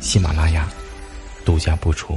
[0.00, 0.68] 喜马拉雅
[1.44, 2.16] 独家播出。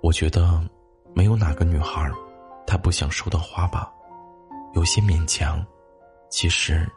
[0.00, 0.62] 我觉得，
[1.14, 2.10] 没有哪个女孩，
[2.66, 3.92] 她不想收到花吧。
[4.74, 5.64] 有些勉强，
[6.30, 6.88] 其实，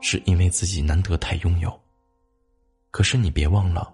[0.00, 1.72] 是因为自己难得太拥有。
[2.90, 3.92] 可是你别忘了，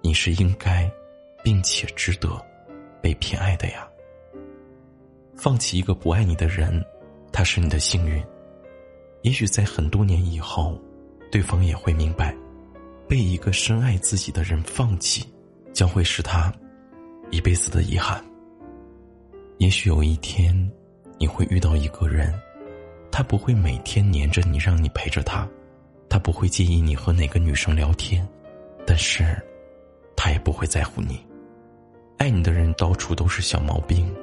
[0.00, 0.90] 你是应该，
[1.44, 2.28] 并且值得，
[3.00, 3.86] 被偏爱的呀。
[5.36, 6.84] 放弃一个不爱你的人，
[7.32, 8.22] 他是你的幸运。
[9.22, 10.78] 也许在很多年以后，
[11.30, 12.36] 对方也会明白，
[13.08, 15.24] 被一个深爱自己的人放弃，
[15.72, 16.52] 将会是他。
[17.30, 18.22] 一辈子的遗憾。
[19.58, 20.54] 也许有一天，
[21.18, 22.38] 你会遇到一个人，
[23.10, 25.48] 他不会每天黏着你，让你陪着他，
[26.10, 28.28] 他不会介意你和哪个女生聊天，
[28.84, 29.24] 但是，
[30.14, 31.24] 他也不会在乎你。
[32.18, 34.14] 爱你的人到处都是小毛病，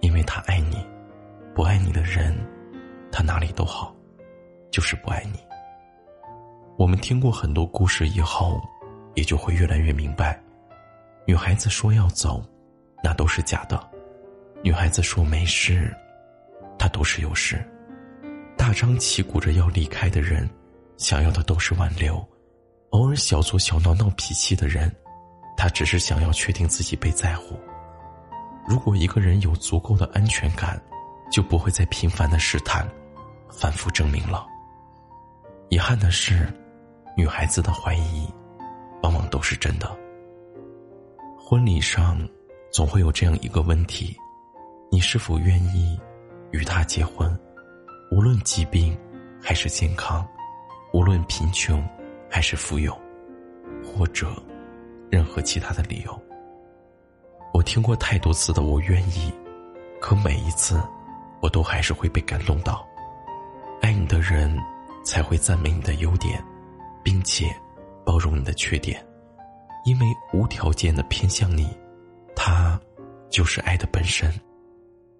[0.00, 0.76] 因为他爱你；
[1.54, 2.34] 不爱你的人，
[3.16, 3.96] 他哪里都好，
[4.70, 5.38] 就是不爱你。
[6.76, 8.60] 我们听过很多故事以后，
[9.14, 10.38] 也就会越来越明白，
[11.26, 12.44] 女孩子说要走。
[13.02, 13.82] 那都是假的，
[14.62, 15.96] 女孩子说没事，
[16.78, 17.66] 她都是有事。
[18.54, 20.46] 大张旗鼓着要离开的人，
[20.98, 22.16] 想要的都是挽留；
[22.90, 24.94] 偶尔小作小闹闹脾气的人，
[25.56, 27.58] 他只是想要确定自己被在乎。
[28.68, 30.78] 如果一个人有足够的安全感，
[31.30, 32.86] 就不会再频繁的试探，
[33.58, 34.46] 反复证明了。
[35.68, 36.52] 遗憾的是，
[37.16, 38.28] 女孩子的怀疑，
[39.02, 39.96] 往往都是真的。
[41.38, 42.18] 婚礼上。
[42.72, 44.14] 总会有这样一个问题：
[44.90, 45.98] 你是否愿意
[46.50, 47.34] 与他结婚？
[48.10, 48.94] 无论疾病
[49.40, 50.26] 还是健康，
[50.92, 51.82] 无论贫穷
[52.28, 52.94] 还是富有，
[53.82, 54.30] 或者
[55.10, 56.22] 任何其他的理由。
[57.54, 59.32] 我听过太多次的“我愿意”，
[59.98, 60.78] 可每一次，
[61.40, 62.86] 我都还是会被感动到。
[63.86, 64.52] 爱你的人
[65.04, 66.44] 才会赞美你的优点，
[67.04, 67.54] 并且
[68.04, 69.00] 包容你的缺点，
[69.84, 71.70] 因为无条件的偏向你。
[72.34, 72.80] 他，
[73.30, 74.28] 就是爱的本身。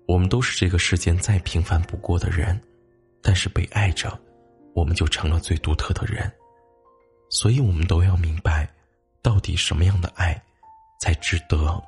[0.09, 2.61] 我们都是这个世间再平凡不过的人，
[3.23, 4.19] 但是被爱着，
[4.75, 6.29] 我们就成了最独特的人。
[7.31, 8.69] 所以，我们都要明白，
[9.23, 10.37] 到底什么样的爱，
[10.99, 11.81] 才值得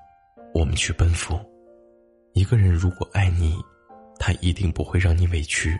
[0.54, 1.36] 我们去奔赴。
[2.34, 3.60] 一个人如果爱你，
[4.16, 5.76] 他一定不会让你委屈，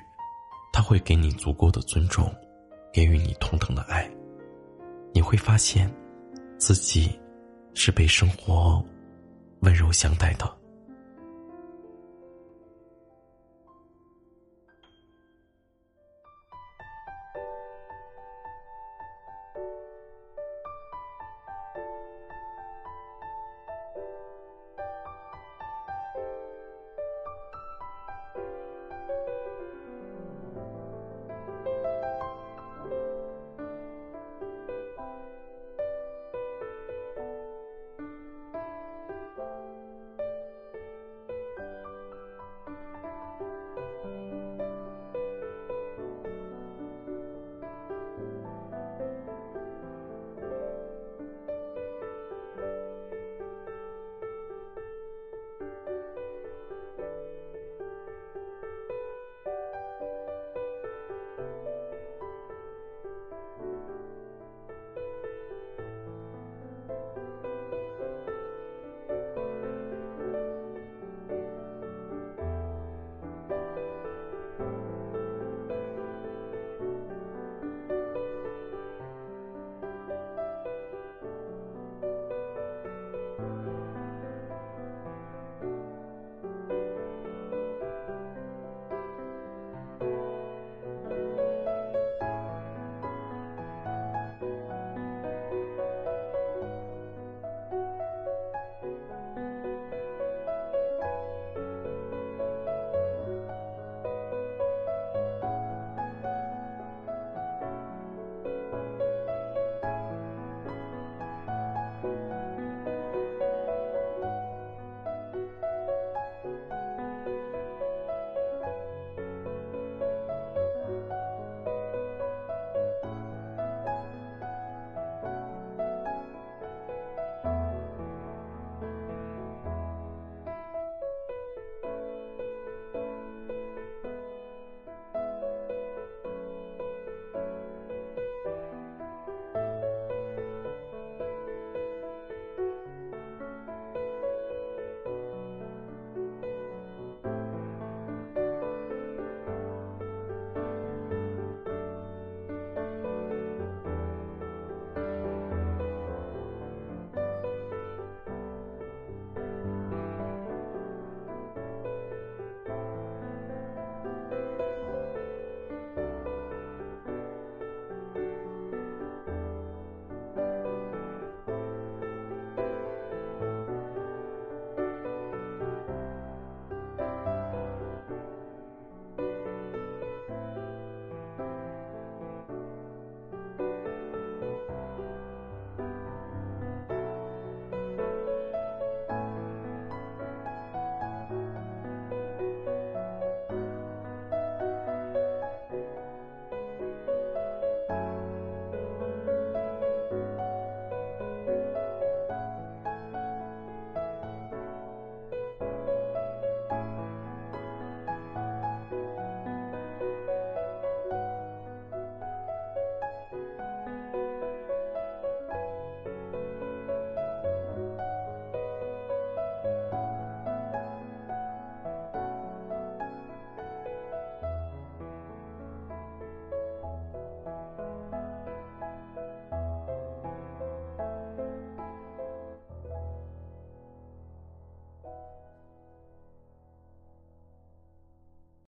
[0.73, 2.33] 他会给你足够的尊重，
[2.93, 4.09] 给予你同等的爱。
[5.13, 5.93] 你会发现，
[6.59, 7.19] 自己
[7.75, 8.83] 是被生活。
[9.61, 10.58] 温柔相待的。